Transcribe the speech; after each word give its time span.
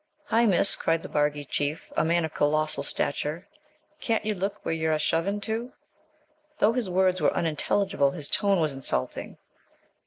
'Hi, 0.29 0.47
Miss,' 0.47 0.75
cried 0.75 1.03
the 1.03 1.09
Barghî 1.09 1.47
chief, 1.47 1.91
a 1.95 2.03
man 2.03 2.25
of 2.25 2.33
colossal 2.33 2.81
stature, 2.81 3.47
'Can't 3.99 4.25
yer 4.25 4.33
look 4.33 4.65
where 4.65 4.73
yer 4.73 4.91
a 4.91 4.97
shovin' 4.97 5.39
to?' 5.39 5.73
Though 6.57 6.73
his 6.73 6.89
words 6.89 7.21
were 7.21 7.31
unintelligible, 7.37 8.09
his 8.09 8.27
tone 8.27 8.59
was 8.59 8.73
insulting. 8.73 9.37